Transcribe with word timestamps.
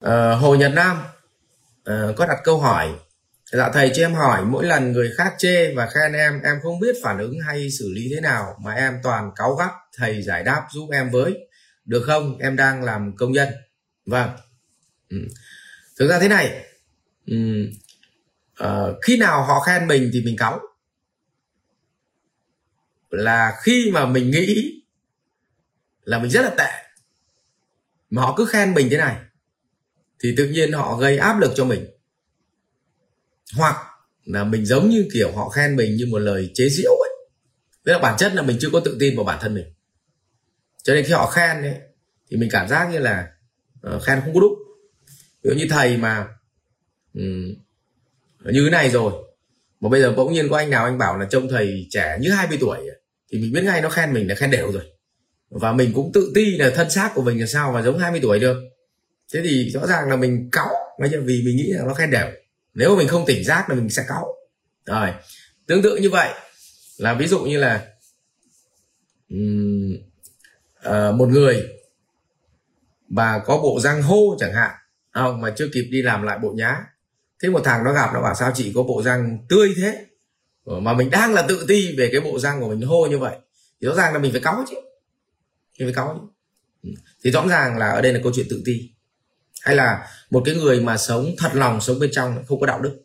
À, 0.00 0.34
Hồ 0.34 0.54
Nhật 0.54 0.72
Nam. 0.74 1.02
À, 1.84 2.08
có 2.16 2.26
đặt 2.26 2.38
câu 2.44 2.58
hỏi. 2.58 2.94
Dạ 3.52 3.70
thầy 3.74 3.90
cho 3.94 4.04
em 4.04 4.14
hỏi 4.14 4.44
mỗi 4.44 4.66
lần 4.66 4.92
người 4.92 5.10
khác 5.16 5.34
chê 5.38 5.74
và 5.74 5.86
khen 5.86 6.12
em 6.12 6.42
em 6.42 6.56
không 6.62 6.80
biết 6.80 6.96
phản 7.02 7.18
ứng 7.18 7.40
hay 7.46 7.70
xử 7.70 7.92
lý 7.94 8.10
thế 8.14 8.20
nào 8.20 8.58
mà 8.64 8.74
em 8.74 9.00
toàn 9.02 9.30
cáu 9.36 9.54
gắt 9.54 9.70
thầy 9.96 10.22
giải 10.22 10.44
đáp 10.44 10.66
giúp 10.72 10.88
em 10.92 11.10
với. 11.10 11.48
Được 11.84 12.02
không? 12.06 12.38
Em 12.38 12.56
đang 12.56 12.82
làm 12.82 13.16
công 13.16 13.32
nhân. 13.32 13.48
Vâng. 14.06 14.30
Ừ. 15.08 15.16
thực 15.98 16.08
ra 16.08 16.18
thế 16.20 16.28
này. 16.28 16.64
Ừ. 17.26 17.66
à, 18.56 18.86
khi 19.02 19.16
nào 19.16 19.44
họ 19.44 19.60
khen 19.60 19.86
mình 19.86 20.10
thì 20.12 20.22
mình 20.24 20.36
cáu. 20.36 20.60
Là 23.10 23.58
khi 23.62 23.90
mà 23.92 24.06
mình 24.06 24.30
nghĩ 24.30 24.80
là 26.04 26.18
mình 26.18 26.30
rất 26.30 26.42
là 26.42 26.50
tệ 26.58 26.70
mà 28.10 28.22
họ 28.22 28.34
cứ 28.36 28.46
khen 28.46 28.74
mình 28.74 28.88
thế 28.90 28.96
này 28.96 29.16
thì 30.22 30.34
tự 30.36 30.48
nhiên 30.48 30.72
họ 30.72 30.96
gây 30.96 31.18
áp 31.18 31.40
lực 31.40 31.52
cho 31.56 31.64
mình. 31.64 31.86
Hoặc 33.56 33.76
là 34.24 34.44
mình 34.44 34.66
giống 34.66 34.90
như 34.90 35.08
kiểu 35.12 35.32
họ 35.32 35.48
khen 35.48 35.76
mình 35.76 35.96
như 35.96 36.06
một 36.06 36.18
lời 36.18 36.50
chế 36.54 36.68
giễu 36.68 36.90
ấy. 36.90 37.10
Tức 37.84 37.92
là 37.92 37.98
bản 37.98 38.16
chất 38.18 38.34
là 38.34 38.42
mình 38.42 38.56
chưa 38.60 38.70
có 38.72 38.80
tự 38.80 38.96
tin 39.00 39.16
vào 39.16 39.24
bản 39.24 39.38
thân 39.40 39.54
mình. 39.54 39.66
Cho 40.82 40.94
nên 40.94 41.04
khi 41.04 41.12
họ 41.12 41.30
khen 41.30 41.62
ấy, 41.62 41.74
thì 42.30 42.36
mình 42.36 42.48
cảm 42.52 42.68
giác 42.68 42.88
như 42.92 42.98
là 42.98 43.28
uh, 43.96 44.02
khen 44.02 44.20
không 44.20 44.34
có 44.34 44.40
đúng. 44.40 44.54
Ví 45.42 45.50
dụ 45.50 45.56
như 45.56 45.66
thầy 45.70 45.96
mà 45.96 46.28
um, 47.14 47.54
như 48.44 48.64
thế 48.64 48.70
này 48.70 48.90
rồi 48.90 49.12
mà 49.80 49.88
bây 49.88 50.00
giờ 50.00 50.12
bỗng 50.12 50.32
nhiên 50.32 50.48
có 50.50 50.56
anh 50.56 50.70
nào 50.70 50.84
anh 50.84 50.98
bảo 50.98 51.18
là 51.18 51.26
trông 51.30 51.48
thầy 51.48 51.86
trẻ 51.90 52.18
như 52.20 52.30
20 52.30 52.58
tuổi 52.60 52.78
thì 53.32 53.38
mình 53.38 53.52
biết 53.52 53.64
ngay 53.64 53.80
nó 53.82 53.88
khen 53.88 54.12
mình 54.12 54.28
là 54.28 54.34
khen 54.34 54.50
đều 54.50 54.72
rồi. 54.72 54.82
Và 55.50 55.72
mình 55.72 55.92
cũng 55.94 56.12
tự 56.14 56.32
ti 56.34 56.56
là 56.56 56.70
thân 56.74 56.90
xác 56.90 57.12
của 57.14 57.22
mình 57.22 57.40
là 57.40 57.46
sao 57.46 57.72
mà 57.72 57.82
giống 57.82 57.98
20 57.98 58.20
tuổi 58.22 58.38
được 58.38 58.56
thế 59.32 59.40
thì 59.44 59.70
rõ 59.70 59.86
ràng 59.86 60.08
là 60.08 60.16
mình 60.16 60.48
cáu 60.52 60.68
vì 61.24 61.42
mình 61.44 61.56
nghĩ 61.56 61.72
là 61.72 61.84
nó 61.86 61.94
khen 61.94 62.10
đều. 62.10 62.30
Nếu 62.74 62.90
mà 62.90 62.98
mình 62.98 63.08
không 63.08 63.24
tỉnh 63.26 63.44
giác 63.44 63.68
là 63.68 63.74
mình 63.74 63.90
sẽ 63.90 64.04
cáu. 64.08 64.34
Rồi 64.86 65.08
tương 65.66 65.82
tự 65.82 65.96
như 65.96 66.10
vậy 66.10 66.28
là 66.96 67.14
ví 67.14 67.26
dụ 67.26 67.44
như 67.44 67.58
là 67.58 67.86
um, 69.28 69.96
uh, 70.88 71.14
một 71.14 71.28
người 71.28 71.68
bà 73.08 73.38
có 73.38 73.58
bộ 73.58 73.80
răng 73.80 74.02
hô 74.02 74.36
chẳng 74.38 74.54
hạn 74.54 74.70
không 75.12 75.40
mà 75.40 75.52
chưa 75.56 75.68
kịp 75.72 75.88
đi 75.90 76.02
làm 76.02 76.22
lại 76.22 76.38
bộ 76.38 76.52
nhá. 76.56 76.76
Thế 77.42 77.48
một 77.48 77.60
thằng 77.64 77.84
nó 77.84 77.92
gặp 77.92 78.10
nó 78.14 78.22
bảo 78.22 78.34
sao 78.34 78.52
chị 78.54 78.72
có 78.74 78.82
bộ 78.82 79.02
răng 79.02 79.38
tươi 79.48 79.74
thế? 79.76 80.06
Ờ, 80.64 80.80
mà 80.80 80.92
mình 80.92 81.10
đang 81.10 81.34
là 81.34 81.42
tự 81.42 81.64
ti 81.68 81.96
về 81.98 82.08
cái 82.12 82.20
bộ 82.20 82.38
răng 82.38 82.60
của 82.60 82.68
mình 82.68 82.80
hô 82.80 83.06
như 83.06 83.18
vậy 83.18 83.36
thì 83.80 83.86
rõ 83.86 83.94
ràng 83.94 84.12
là 84.12 84.18
mình 84.18 84.32
phải 84.32 84.40
cáu 84.40 84.64
chứ. 84.70 84.76
Mình 85.78 85.88
phải 85.88 85.94
cáu 85.94 86.20
chứ. 86.20 86.90
Thì 87.24 87.30
rõ 87.30 87.46
ràng 87.48 87.78
là 87.78 87.90
ở 87.90 88.00
đây 88.00 88.12
là 88.12 88.20
câu 88.22 88.32
chuyện 88.34 88.46
tự 88.50 88.62
ti 88.64 88.90
hay 89.62 89.76
là 89.76 90.08
một 90.30 90.42
cái 90.44 90.54
người 90.54 90.80
mà 90.80 90.96
sống 90.96 91.34
thật 91.38 91.50
lòng, 91.54 91.80
sống 91.80 91.98
bên 91.98 92.10
trong 92.12 92.44
không 92.48 92.60
có 92.60 92.66
đạo 92.66 92.80
đức. 92.80 93.00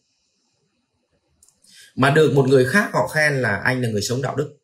Mà 1.96 2.10
được 2.10 2.34
một 2.34 2.48
người 2.48 2.66
khác 2.66 2.90
họ 2.94 3.08
khen 3.08 3.34
là 3.34 3.56
anh 3.56 3.82
là 3.82 3.90
người 3.90 4.02
sống 4.02 4.22
đạo 4.22 4.36
đức. 4.36 4.58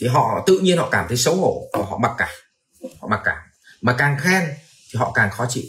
Thì 0.00 0.06
họ 0.06 0.44
tự 0.46 0.58
nhiên 0.58 0.78
họ 0.78 0.88
cảm 0.90 1.08
thấy 1.08 1.16
xấu 1.16 1.36
hổ 1.36 1.70
và 1.72 1.84
họ 1.84 1.98
mặc 1.98 2.12
cả 2.18 2.28
họ 3.00 3.08
mặc 3.08 3.20
cả 3.24 3.46
mà 3.80 3.94
càng 3.98 4.16
khen 4.20 4.42
thì 4.92 4.98
họ 4.98 5.12
càng 5.14 5.30
khó 5.30 5.46
chịu. 5.48 5.64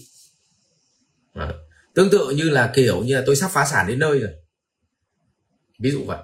Đấy. 1.34 1.54
tương 1.96 2.10
tự 2.12 2.30
như 2.30 2.50
là 2.50 2.72
kiểu 2.76 3.04
như 3.04 3.16
là 3.16 3.24
tôi 3.26 3.36
sắp 3.36 3.52
phá 3.52 3.66
sản 3.66 3.88
đến 3.88 4.00
nơi 4.00 4.20
rồi. 4.20 4.32
Ví 5.80 5.92
dụ 5.92 6.04
vậy. 6.06 6.18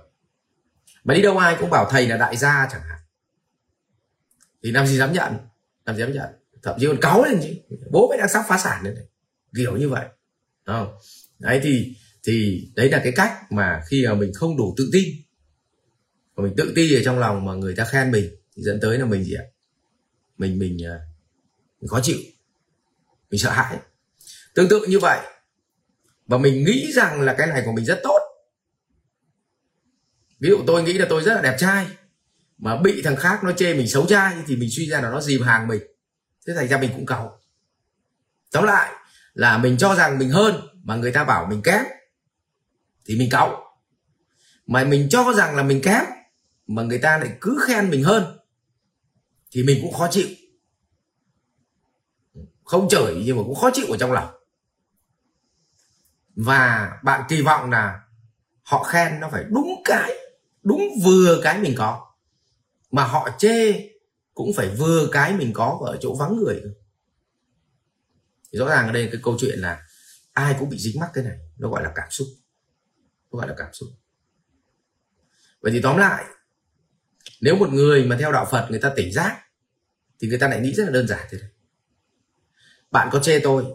Mà 1.04 1.14
đi 1.14 1.22
đâu 1.22 1.38
ai 1.38 1.56
cũng 1.60 1.70
bảo 1.70 1.90
thầy 1.90 2.08
là 2.08 2.18
đại 2.18 2.38
gia 2.38 2.68
chẳng 2.72 2.82
hạn. 2.82 3.00
Thì 4.64 4.72
làm 4.72 4.88
gì 4.88 4.98
dám 4.98 5.14
nhận? 5.14 5.38
Làm 5.86 5.96
gì 5.96 6.02
dám 6.02 6.14
nhận? 6.14 6.30
Thậm 6.64 6.76
chí 6.80 6.86
còn 6.88 6.98
cáu 7.02 7.24
lên 7.26 7.40
chứ 7.44 7.76
bố 7.92 8.10
mẹ 8.12 8.18
đang 8.18 8.30
sắp 8.30 8.46
phá 8.48 8.58
sản 8.58 8.84
đấy 8.84 8.96
kiểu 9.56 9.78
như 9.78 9.90
vậy. 9.90 10.06
Không? 10.66 10.98
Đấy, 11.40 11.60
thì 11.64 11.96
thì 12.24 12.68
đấy 12.76 12.90
là 12.90 13.02
cái 13.04 13.14
cách 13.16 13.52
mà 13.52 13.82
khi 13.90 14.06
mà 14.08 14.14
mình 14.14 14.34
không 14.34 14.58
đủ 14.58 14.74
tự 14.78 14.90
tin, 14.94 15.08
mà 16.36 16.44
mình 16.44 16.54
tự 16.58 16.74
ti 16.76 16.96
ở 16.96 17.02
trong 17.06 17.20
lòng 17.20 17.46
mà 17.46 17.54
người 17.54 17.76
ta 17.76 17.86
khen 17.86 18.12
mình, 18.12 18.30
thì 18.56 18.64
dẫn 18.64 18.80
tới 18.82 18.98
là 18.98 19.06
mình 19.06 19.24
gì 19.24 19.34
ạ? 19.34 19.44
Mình 20.38 20.60
mình 20.60 20.86
à, 20.86 21.00
mình 21.82 21.88
khó 21.88 22.00
chịu. 22.04 22.18
Mình 23.30 23.40
sợ 23.40 23.50
hãi. 23.50 23.78
Tương 24.56 24.70
tự 24.70 24.86
như 24.88 25.00
vậy. 25.00 25.20
Và 26.26 26.38
mình 26.38 26.66
nghĩ 26.66 26.92
rằng 26.94 27.22
là 27.22 27.36
cái 27.38 27.48
này 27.48 27.62
của 27.66 27.72
mình 27.72 27.86
rất 27.86 28.00
tốt. 28.04 28.20
Ví 30.40 30.50
dụ 30.50 30.58
tôi 30.68 30.84
nghĩ 30.84 30.94
là 30.94 31.06
tôi 31.10 31.24
rất 31.24 31.34
là 31.34 31.42
đẹp 31.42 31.56
trai, 31.60 31.88
mà 32.58 32.82
bị 32.82 33.02
thằng 33.02 33.16
khác 33.16 33.44
nó 33.44 33.52
chê 33.52 33.74
mình 33.74 33.88
xấu 33.88 34.06
trai, 34.06 34.36
thì 34.48 34.56
mình 34.56 34.70
suy 34.72 34.90
ra 34.90 35.02
là 35.02 35.10
nó 35.10 35.22
dìm 35.22 35.42
hàng 35.42 35.68
mình 35.68 35.82
thế 36.48 36.54
thành 36.54 36.68
ra 36.68 36.78
mình 36.78 36.92
cũng 36.96 37.06
cầu 37.06 37.40
tóm 38.52 38.64
lại 38.64 38.94
là 39.34 39.58
mình 39.58 39.78
cho 39.78 39.96
rằng 39.96 40.18
mình 40.18 40.30
hơn 40.30 40.68
mà 40.84 40.96
người 40.96 41.12
ta 41.12 41.24
bảo 41.24 41.46
mình 41.50 41.62
kém, 41.62 41.86
thì 43.06 43.20
mình 43.20 43.30
cáu. 43.32 43.64
Mà 44.68 44.84
mình 44.84 45.08
cho 45.10 45.34
rằng 45.34 45.56
là 45.56 45.64
mình 45.64 45.82
kém 45.84 46.04
mà 46.68 46.84
người 46.84 47.00
ta 47.00 47.18
lại 47.18 47.38
cứ 47.42 47.64
khen 47.68 47.90
mình 47.90 48.04
hơn, 48.04 48.40
thì 49.52 49.64
mình 49.64 49.80
cũng 49.82 49.94
khó 49.94 50.08
chịu. 50.12 50.28
Không 52.64 52.90
chửi 52.90 53.24
nhưng 53.26 53.38
mà 53.38 53.44
cũng 53.44 53.56
khó 53.56 53.70
chịu 53.74 53.86
ở 53.90 53.98
trong 53.98 54.12
lòng. 54.12 54.30
Và 56.36 56.92
bạn 57.04 57.24
kỳ 57.30 57.42
vọng 57.42 57.72
là 57.72 58.02
họ 58.64 58.84
khen 58.84 59.20
nó 59.20 59.30
phải 59.32 59.44
đúng 59.50 59.82
cái, 59.86 60.12
đúng 60.64 60.82
vừa 61.04 61.42
cái 61.44 61.60
mình 61.60 61.76
có, 61.78 62.12
mà 62.92 63.04
họ 63.04 63.30
chê 63.38 63.90
cũng 64.38 64.54
phải 64.54 64.70
vừa 64.70 65.10
cái 65.12 65.34
mình 65.34 65.54
có 65.54 65.80
ở 65.86 65.98
chỗ 66.02 66.16
vắng 66.16 66.36
người 66.36 66.62
thì 68.52 68.60
rõ 68.60 68.70
ràng 68.70 68.88
ở 68.88 68.92
đây 68.92 69.10
cái 69.12 69.22
câu 69.24 69.38
chuyện 69.40 69.60
là 69.60 69.88
ai 70.34 70.56
cũng 70.60 70.70
bị 70.70 70.78
dính 70.80 71.00
mắc 71.00 71.10
cái 71.14 71.24
này, 71.24 71.38
nó 71.58 71.70
gọi 71.70 71.84
là 71.84 71.92
cảm 71.96 72.08
xúc. 72.12 72.28
Nó 73.32 73.40
gọi 73.40 73.48
là 73.48 73.56
cảm 73.58 73.74
xúc. 73.74 73.90
Vậy 75.62 75.72
thì 75.72 75.82
tóm 75.82 75.98
lại, 75.98 76.26
nếu 77.42 77.56
một 77.56 77.74
người 77.74 78.06
mà 78.06 78.18
theo 78.20 78.32
đạo 78.32 78.48
phật 78.52 78.68
người 78.70 78.80
ta 78.80 78.94
tỉnh 78.96 79.14
giác, 79.14 79.42
thì 80.20 80.28
người 80.28 80.40
ta 80.40 80.48
lại 80.48 80.62
nghĩ 80.62 80.74
rất 80.74 80.84
là 80.84 80.92
đơn 80.92 81.08
giản 81.08 81.28
thế 81.30 81.38
này. 81.42 81.50
Bạn 82.92 83.10
có 83.12 83.20
chê 83.20 83.40
tôi, 83.40 83.66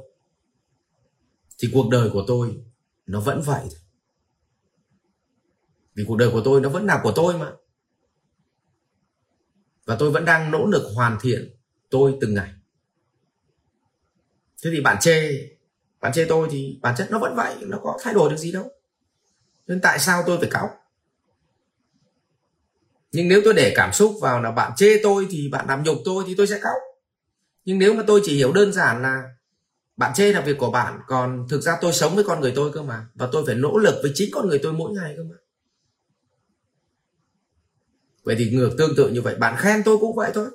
thì 1.58 1.70
cuộc 1.72 1.88
đời 1.90 2.10
của 2.12 2.24
tôi 2.26 2.64
nó 3.06 3.20
vẫn 3.20 3.42
vậy 3.44 3.64
vì 5.94 6.04
cuộc 6.08 6.16
đời 6.16 6.30
của 6.30 6.42
tôi 6.44 6.60
nó 6.60 6.68
vẫn 6.68 6.86
là 6.86 7.00
của 7.02 7.12
tôi 7.16 7.38
mà 7.38 7.52
và 9.86 9.96
tôi 9.98 10.10
vẫn 10.10 10.24
đang 10.24 10.50
nỗ 10.50 10.66
lực 10.66 10.92
hoàn 10.94 11.18
thiện 11.20 11.50
tôi 11.90 12.14
từng 12.20 12.34
ngày. 12.34 12.50
Thế 14.62 14.70
thì 14.74 14.80
bạn 14.80 14.96
chê 15.00 15.48
bạn 16.00 16.12
chê 16.12 16.24
tôi 16.24 16.48
thì 16.50 16.78
bản 16.82 16.94
chất 16.98 17.10
nó 17.10 17.18
vẫn 17.18 17.34
vậy, 17.36 17.54
nó 17.60 17.78
có 17.82 17.98
thay 18.02 18.14
đổi 18.14 18.30
được 18.30 18.36
gì 18.36 18.52
đâu. 18.52 18.70
Nên 19.66 19.80
tại 19.80 19.98
sao 19.98 20.22
tôi 20.26 20.38
phải 20.38 20.48
cáu? 20.50 20.70
Nhưng 23.12 23.28
nếu 23.28 23.40
tôi 23.44 23.54
để 23.54 23.72
cảm 23.76 23.92
xúc 23.92 24.14
vào 24.20 24.42
là 24.42 24.50
bạn 24.50 24.72
chê 24.76 25.02
tôi 25.02 25.26
thì 25.30 25.48
bạn 25.48 25.66
làm 25.68 25.82
nhục 25.82 25.96
tôi 26.04 26.24
thì 26.26 26.34
tôi 26.34 26.46
sẽ 26.46 26.58
cáu. 26.62 26.74
Nhưng 27.64 27.78
nếu 27.78 27.94
mà 27.94 28.04
tôi 28.06 28.20
chỉ 28.24 28.36
hiểu 28.36 28.52
đơn 28.52 28.72
giản 28.72 29.02
là 29.02 29.22
bạn 29.96 30.12
chê 30.14 30.32
là 30.32 30.40
việc 30.40 30.58
của 30.58 30.70
bạn, 30.70 31.00
còn 31.06 31.46
thực 31.48 31.60
ra 31.60 31.78
tôi 31.80 31.92
sống 31.92 32.14
với 32.14 32.24
con 32.24 32.40
người 32.40 32.52
tôi 32.56 32.72
cơ 32.72 32.82
mà, 32.82 33.06
và 33.14 33.28
tôi 33.32 33.44
phải 33.46 33.54
nỗ 33.54 33.78
lực 33.78 33.98
với 34.02 34.12
chính 34.14 34.30
con 34.32 34.48
người 34.48 34.60
tôi 34.62 34.72
mỗi 34.72 34.92
ngày 34.92 35.14
cơ 35.16 35.22
mà 35.22 35.36
vậy 38.22 38.36
thì 38.38 38.50
ngược 38.50 38.70
tương 38.78 38.96
tự 38.96 39.08
như 39.08 39.22
vậy, 39.22 39.34
bạn 39.34 39.56
khen 39.58 39.82
tôi 39.82 39.98
cũng 39.98 40.16
vậy 40.16 40.30
thôi. 40.34 40.48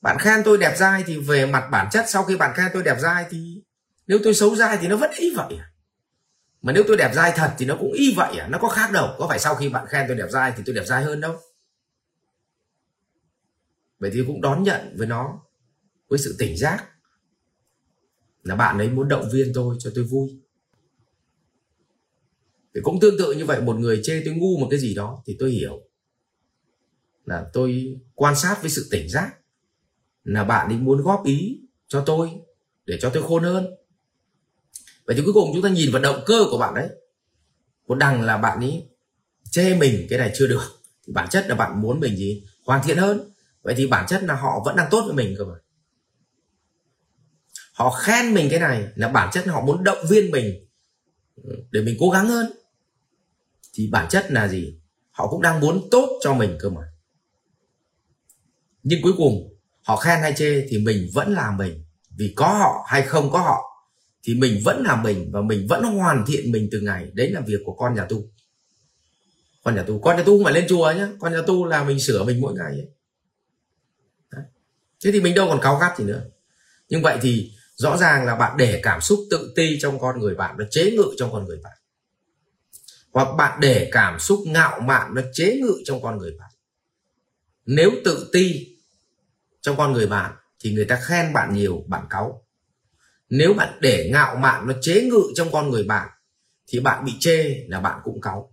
Bạn 0.00 0.16
khen 0.18 0.42
tôi 0.44 0.58
đẹp 0.58 0.74
dai 0.76 1.04
thì 1.06 1.16
về 1.16 1.46
mặt 1.46 1.68
bản 1.70 1.88
chất, 1.92 2.04
sau 2.08 2.24
khi 2.24 2.36
bạn 2.36 2.54
khen 2.54 2.66
tôi 2.72 2.82
đẹp 2.82 2.96
dai 3.00 3.26
thì 3.30 3.62
nếu 4.06 4.18
tôi 4.24 4.34
xấu 4.34 4.56
dai 4.56 4.78
thì 4.80 4.88
nó 4.88 4.96
vẫn 4.96 5.10
y 5.16 5.34
vậy 5.34 5.56
à? 5.58 5.68
mà 6.62 6.72
nếu 6.72 6.84
tôi 6.86 6.96
đẹp 6.96 7.12
dai 7.14 7.32
thật 7.36 7.54
thì 7.58 7.66
nó 7.66 7.76
cũng 7.80 7.92
y 7.92 8.14
vậy 8.16 8.38
à? 8.38 8.48
Nó 8.48 8.58
có 8.58 8.68
khác 8.68 8.92
đâu, 8.92 9.14
có 9.18 9.28
phải 9.28 9.38
sau 9.38 9.54
khi 9.54 9.68
bạn 9.68 9.86
khen 9.88 10.04
tôi 10.08 10.16
đẹp 10.16 10.26
dai 10.30 10.52
thì 10.56 10.62
tôi 10.66 10.74
đẹp 10.74 10.84
dai 10.86 11.02
hơn 11.02 11.20
đâu? 11.20 11.36
Vậy 13.98 14.10
thì 14.14 14.24
cũng 14.26 14.40
đón 14.40 14.62
nhận 14.62 14.94
với 14.98 15.06
nó 15.06 15.40
với 16.08 16.18
sự 16.18 16.36
tỉnh 16.38 16.56
giác 16.58 16.84
là 18.42 18.56
bạn 18.56 18.78
ấy 18.78 18.88
muốn 18.88 19.08
động 19.08 19.28
viên 19.32 19.52
tôi 19.54 19.76
cho 19.78 19.90
tôi 19.94 20.04
vui. 20.04 20.40
Thì 22.74 22.80
cũng 22.84 23.00
tương 23.00 23.18
tự 23.18 23.32
như 23.32 23.44
vậy, 23.44 23.60
một 23.60 23.76
người 23.76 24.00
chê 24.04 24.22
tôi 24.24 24.34
ngu 24.34 24.58
một 24.58 24.68
cái 24.70 24.80
gì 24.80 24.94
đó 24.94 25.22
thì 25.26 25.36
tôi 25.38 25.50
hiểu 25.50 25.80
là 27.24 27.46
tôi 27.52 28.00
quan 28.14 28.36
sát 28.36 28.58
với 28.60 28.70
sự 28.70 28.88
tỉnh 28.90 29.08
giác 29.08 29.34
là 30.24 30.44
bạn 30.44 30.68
ấy 30.68 30.78
muốn 30.78 31.02
góp 31.02 31.24
ý 31.24 31.60
cho 31.88 32.02
tôi 32.06 32.30
để 32.86 32.98
cho 33.00 33.10
tôi 33.10 33.22
khôn 33.22 33.42
hơn. 33.42 33.66
Vậy 35.06 35.16
thì 35.16 35.22
cuối 35.24 35.32
cùng 35.32 35.50
chúng 35.54 35.62
ta 35.62 35.68
nhìn 35.68 35.92
vào 35.92 36.02
động 36.02 36.22
cơ 36.26 36.44
của 36.50 36.58
bạn 36.58 36.74
đấy. 36.74 36.88
Một 37.86 37.94
đằng 37.94 38.22
là 38.22 38.38
bạn 38.38 38.60
ấy 38.60 38.88
chê 39.50 39.74
mình 39.74 40.06
cái 40.10 40.18
này 40.18 40.32
chưa 40.34 40.46
được. 40.46 40.62
Thì 41.06 41.12
bản 41.12 41.28
chất 41.28 41.46
là 41.48 41.54
bạn 41.54 41.80
muốn 41.80 42.00
mình 42.00 42.16
gì? 42.16 42.46
Hoàn 42.64 42.82
thiện 42.84 42.96
hơn. 42.96 43.30
Vậy 43.62 43.74
thì 43.76 43.86
bản 43.86 44.06
chất 44.08 44.22
là 44.22 44.34
họ 44.34 44.62
vẫn 44.64 44.76
đang 44.76 44.88
tốt 44.90 45.02
với 45.06 45.14
mình 45.14 45.34
cơ 45.38 45.44
mà. 45.44 45.54
Họ 47.72 47.90
khen 47.90 48.34
mình 48.34 48.50
cái 48.50 48.60
này 48.60 48.88
là 48.94 49.08
bản 49.08 49.30
chất 49.32 49.46
họ 49.46 49.60
muốn 49.64 49.84
động 49.84 50.06
viên 50.08 50.30
mình 50.30 50.66
để 51.70 51.80
mình 51.80 51.96
cố 52.00 52.10
gắng 52.10 52.28
hơn. 52.28 52.52
Thì 53.74 53.88
bản 53.92 54.08
chất 54.08 54.26
là 54.30 54.48
gì? 54.48 54.74
Họ 55.10 55.28
cũng 55.28 55.42
đang 55.42 55.60
muốn 55.60 55.88
tốt 55.90 56.18
cho 56.22 56.34
mình 56.34 56.56
cơ 56.60 56.68
mà 56.68 56.91
nhưng 58.82 59.02
cuối 59.02 59.12
cùng, 59.16 59.54
họ 59.82 59.96
khen 59.96 60.20
hay 60.20 60.34
chê 60.36 60.66
thì 60.68 60.78
mình 60.78 61.10
vẫn 61.14 61.32
là 61.32 61.50
mình. 61.58 61.84
Vì 62.16 62.32
có 62.36 62.48
họ 62.48 62.86
hay 62.88 63.02
không 63.02 63.30
có 63.30 63.38
họ, 63.38 63.72
thì 64.22 64.34
mình 64.34 64.60
vẫn 64.64 64.82
là 64.82 65.02
mình 65.02 65.30
và 65.32 65.40
mình 65.40 65.66
vẫn 65.68 65.84
hoàn 65.84 66.24
thiện 66.26 66.52
mình 66.52 66.68
từng 66.72 66.84
ngày. 66.84 67.10
Đấy 67.14 67.30
là 67.30 67.40
việc 67.40 67.58
của 67.64 67.74
con 67.74 67.94
nhà 67.94 68.06
tu. 68.08 68.24
Con 69.64 69.74
nhà 69.74 69.82
tu, 69.82 69.98
con 69.98 70.16
nhà 70.16 70.22
tu 70.22 70.38
không 70.38 70.44
phải 70.44 70.52
lên 70.52 70.66
chùa 70.68 70.92
nhá. 70.96 71.08
Con 71.20 71.32
nhà 71.32 71.42
tu 71.46 71.64
là 71.64 71.84
mình 71.84 72.00
sửa 72.00 72.24
mình 72.24 72.40
mỗi 72.40 72.54
ngày 72.54 72.70
ấy. 72.70 72.88
Đấy. 74.32 74.44
thế 75.04 75.12
thì 75.12 75.20
mình 75.20 75.34
đâu 75.34 75.48
còn 75.48 75.58
cao 75.62 75.78
gắt 75.78 75.98
gì 75.98 76.04
nữa. 76.04 76.22
Nhưng 76.88 77.02
vậy 77.02 77.18
thì 77.22 77.52
rõ 77.76 77.96
ràng 77.96 78.26
là 78.26 78.36
bạn 78.36 78.56
để 78.56 78.80
cảm 78.82 79.00
xúc 79.00 79.20
tự 79.30 79.52
ti 79.56 79.78
trong 79.80 79.98
con 79.98 80.20
người 80.20 80.34
bạn, 80.34 80.56
nó 80.58 80.64
chế 80.70 80.90
ngự 80.90 81.06
trong 81.16 81.32
con 81.32 81.44
người 81.44 81.58
bạn. 81.62 81.72
Hoặc 83.12 83.28
bạn 83.38 83.60
để 83.60 83.88
cảm 83.92 84.20
xúc 84.20 84.40
ngạo 84.46 84.80
mạn, 84.80 85.14
nó 85.14 85.22
chế 85.32 85.58
ngự 85.62 85.74
trong 85.84 86.02
con 86.02 86.18
người 86.18 86.32
bạn. 86.38 86.50
Nếu 87.66 87.90
tự 88.04 88.30
ti 88.32 88.71
trong 89.62 89.76
con 89.76 89.92
người 89.92 90.06
bạn 90.06 90.32
thì 90.60 90.72
người 90.72 90.84
ta 90.84 91.00
khen 91.02 91.32
bạn 91.32 91.54
nhiều, 91.54 91.84
bạn 91.86 92.06
cáu. 92.10 92.44
Nếu 93.30 93.54
bạn 93.54 93.78
để 93.80 94.10
ngạo 94.12 94.36
mạn 94.36 94.66
nó 94.66 94.74
chế 94.80 95.02
ngự 95.02 95.22
trong 95.34 95.52
con 95.52 95.70
người 95.70 95.84
bạn, 95.84 96.08
thì 96.66 96.80
bạn 96.80 97.04
bị 97.04 97.12
chê 97.20 97.64
là 97.68 97.80
bạn 97.80 98.00
cũng 98.04 98.20
cáu. 98.20 98.52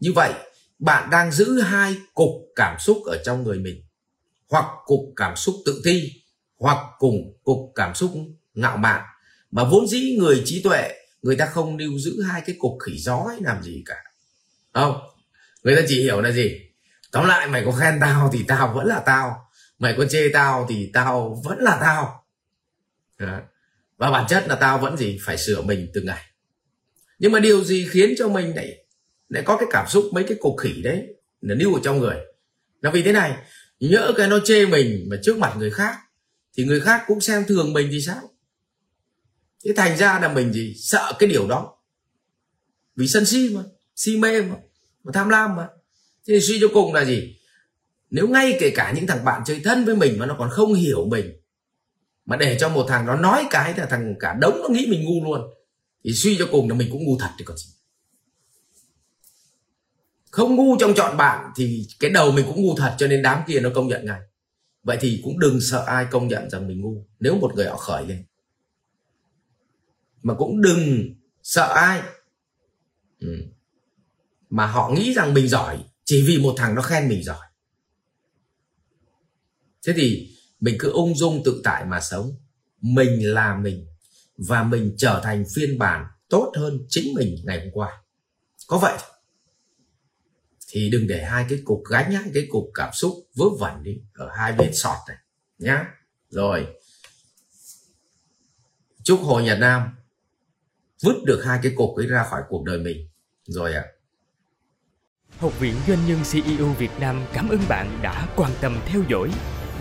Như 0.00 0.12
vậy, 0.12 0.32
bạn 0.78 1.10
đang 1.10 1.32
giữ 1.32 1.60
hai 1.60 1.96
cục 2.14 2.30
cảm 2.56 2.76
xúc 2.78 2.96
ở 3.06 3.22
trong 3.24 3.42
người 3.42 3.58
mình. 3.58 3.82
Hoặc 4.50 4.66
cục 4.84 5.00
cảm 5.16 5.36
xúc 5.36 5.54
tự 5.66 5.80
ti, 5.84 6.12
hoặc 6.58 6.78
cùng 6.98 7.36
cục 7.44 7.58
cảm 7.74 7.94
xúc 7.94 8.12
ngạo 8.54 8.76
mạn. 8.76 9.04
Mà 9.50 9.64
vốn 9.64 9.88
dĩ 9.88 10.16
người 10.18 10.42
trí 10.44 10.62
tuệ, 10.62 10.92
người 11.22 11.36
ta 11.36 11.46
không 11.46 11.76
lưu 11.76 11.98
giữ 11.98 12.22
hai 12.22 12.42
cái 12.46 12.56
cục 12.58 12.72
khỉ 12.86 12.98
gió 12.98 13.16
ấy 13.16 13.36
làm 13.40 13.62
gì 13.62 13.82
cả. 13.86 13.96
Không, 14.72 15.00
người 15.62 15.76
ta 15.76 15.82
chỉ 15.88 16.02
hiểu 16.02 16.20
là 16.20 16.32
gì? 16.32 16.60
Tóm 17.12 17.26
lại 17.26 17.48
mày 17.48 17.62
có 17.64 17.72
khen 17.72 17.98
tao 18.00 18.30
thì 18.32 18.44
tao 18.48 18.74
vẫn 18.74 18.86
là 18.86 19.00
tao 19.00 19.45
mày 19.78 19.94
có 19.98 20.06
chê 20.06 20.28
tao 20.32 20.66
thì 20.68 20.90
tao 20.92 21.42
vẫn 21.44 21.58
là 21.58 21.78
tao. 21.80 22.22
Đó. 23.18 23.40
và 23.96 24.10
bản 24.10 24.26
chất 24.28 24.48
là 24.48 24.54
tao 24.54 24.78
vẫn 24.78 24.96
gì? 24.96 25.18
Phải 25.22 25.38
sửa 25.38 25.62
mình 25.62 25.90
từng 25.94 26.06
ngày. 26.06 26.24
Nhưng 27.18 27.32
mà 27.32 27.40
điều 27.40 27.64
gì 27.64 27.88
khiến 27.90 28.14
cho 28.18 28.28
mình 28.28 28.56
lại 28.56 28.84
lại 29.28 29.42
có 29.46 29.56
cái 29.56 29.68
cảm 29.70 29.88
xúc 29.88 30.04
mấy 30.12 30.24
cái 30.24 30.38
cục 30.40 30.56
khỉ 30.58 30.82
đấy 30.82 31.06
là 31.40 31.54
lưu 31.54 31.74
ở 31.74 31.80
trong 31.84 31.98
người? 31.98 32.16
Là 32.80 32.90
vì 32.90 33.02
thế 33.02 33.12
này 33.12 33.36
nhỡ 33.80 34.12
cái 34.16 34.28
nó 34.28 34.40
chê 34.44 34.66
mình 34.66 35.06
mà 35.10 35.16
trước 35.22 35.38
mặt 35.38 35.54
người 35.58 35.70
khác 35.70 35.96
thì 36.56 36.64
người 36.64 36.80
khác 36.80 37.04
cũng 37.06 37.20
xem 37.20 37.44
thường 37.44 37.72
mình 37.72 37.88
thì 37.90 38.00
sao? 38.00 38.30
Thế 39.64 39.72
thành 39.76 39.96
ra 39.96 40.20
là 40.20 40.32
mình 40.32 40.52
gì? 40.52 40.74
Sợ 40.76 41.12
cái 41.18 41.28
điều 41.28 41.48
đó. 41.48 41.78
Vì 42.96 43.08
sân 43.08 43.26
si 43.26 43.50
mà 43.54 43.62
si 43.96 44.16
mê 44.16 44.42
mà, 44.42 44.56
mà 45.04 45.12
tham 45.14 45.28
lam 45.28 45.56
mà. 45.56 45.68
Thế 46.28 46.34
thì 46.34 46.40
suy 46.40 46.60
cho 46.60 46.68
cùng 46.72 46.94
là 46.94 47.04
gì? 47.04 47.38
Nếu 48.10 48.28
ngay 48.28 48.56
kể 48.60 48.70
cả 48.74 48.92
những 48.96 49.06
thằng 49.06 49.24
bạn 49.24 49.42
chơi 49.46 49.60
thân 49.64 49.84
với 49.84 49.96
mình 49.96 50.18
mà 50.18 50.26
nó 50.26 50.36
còn 50.38 50.50
không 50.50 50.74
hiểu 50.74 51.06
mình, 51.10 51.32
mà 52.26 52.36
để 52.36 52.56
cho 52.60 52.68
một 52.68 52.86
thằng 52.88 53.06
nó 53.06 53.16
nói 53.16 53.46
cái 53.50 53.74
là 53.76 53.86
thằng 53.86 54.14
cả 54.20 54.36
đống 54.40 54.60
nó 54.62 54.68
nghĩ 54.68 54.86
mình 54.90 55.04
ngu 55.04 55.24
luôn, 55.24 55.40
thì 56.04 56.12
suy 56.12 56.36
cho 56.38 56.48
cùng 56.52 56.68
là 56.68 56.74
mình 56.74 56.88
cũng 56.92 57.04
ngu 57.04 57.18
thật 57.18 57.30
thì 57.38 57.44
còn 57.44 57.56
gì. 57.56 57.66
Không 60.30 60.56
ngu 60.56 60.76
trong 60.78 60.94
chọn 60.94 61.16
bạn 61.16 61.52
thì 61.56 61.86
cái 62.00 62.10
đầu 62.10 62.32
mình 62.32 62.44
cũng 62.48 62.62
ngu 62.62 62.76
thật 62.76 62.94
cho 62.98 63.06
nên 63.06 63.22
đám 63.22 63.42
kia 63.46 63.60
nó 63.60 63.70
công 63.74 63.88
nhận 63.88 64.04
ngay. 64.04 64.20
Vậy 64.82 64.98
thì 65.00 65.20
cũng 65.24 65.38
đừng 65.38 65.60
sợ 65.60 65.84
ai 65.86 66.06
công 66.10 66.28
nhận 66.28 66.50
rằng 66.50 66.68
mình 66.68 66.80
ngu, 66.80 67.06
nếu 67.20 67.36
một 67.36 67.54
người 67.54 67.66
họ 67.66 67.76
khởi 67.76 68.06
lên. 68.06 68.24
Mà 70.22 70.34
cũng 70.34 70.62
đừng 70.62 71.14
sợ 71.42 71.72
ai 71.74 72.02
ừ. 73.20 73.42
mà 74.50 74.66
họ 74.66 74.90
nghĩ 74.90 75.14
rằng 75.14 75.34
mình 75.34 75.48
giỏi 75.48 75.78
chỉ 76.04 76.24
vì 76.26 76.38
một 76.38 76.54
thằng 76.56 76.74
nó 76.74 76.82
khen 76.82 77.08
mình 77.08 77.24
giỏi 77.24 77.45
thế 79.86 79.92
thì 79.96 80.36
mình 80.60 80.76
cứ 80.78 80.90
ung 80.90 81.14
dung 81.14 81.42
tự 81.44 81.60
tại 81.64 81.84
mà 81.84 82.00
sống 82.00 82.36
mình 82.80 83.34
là 83.34 83.56
mình 83.56 83.86
và 84.36 84.62
mình 84.62 84.94
trở 84.98 85.20
thành 85.24 85.44
phiên 85.54 85.78
bản 85.78 86.06
tốt 86.28 86.52
hơn 86.56 86.86
chính 86.88 87.14
mình 87.14 87.36
ngày 87.44 87.60
hôm 87.60 87.70
qua 87.72 88.02
có 88.66 88.78
vậy 88.78 88.98
thì 90.68 90.90
đừng 90.90 91.06
để 91.06 91.24
hai 91.24 91.46
cái 91.48 91.58
cục 91.64 91.82
gánh 91.90 92.12
hai 92.12 92.30
cái 92.34 92.46
cục 92.50 92.64
cảm 92.74 92.90
xúc 92.92 93.12
vớ 93.36 93.44
vẩn 93.58 93.82
đi 93.82 94.00
ở 94.14 94.30
hai 94.36 94.52
bên 94.52 94.70
sọt 94.74 94.96
này 95.08 95.16
nhá 95.58 95.86
rồi, 96.30 96.66
chúc 99.02 99.20
hồ 99.22 99.40
nhật 99.40 99.58
nam 99.58 99.88
vứt 101.02 101.24
được 101.24 101.42
hai 101.44 101.58
cái 101.62 101.72
cục 101.76 101.96
ấy 101.96 102.06
ra 102.06 102.26
khỏi 102.30 102.42
cuộc 102.48 102.64
đời 102.64 102.78
mình 102.78 103.08
rồi 103.44 103.74
ạ 103.74 103.84
à. 103.86 103.92
Học 105.38 105.60
viện 105.60 105.74
Doanh 105.88 106.06
nhân 106.06 106.18
CEO 106.32 106.66
Việt 106.66 106.90
Nam 107.00 107.24
cảm 107.32 107.48
ơn 107.48 107.60
bạn 107.68 107.98
đã 108.02 108.28
quan 108.36 108.50
tâm 108.60 108.80
theo 108.86 109.02
dõi. 109.08 109.30